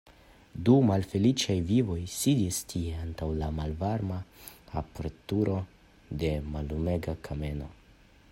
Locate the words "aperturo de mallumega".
4.83-7.19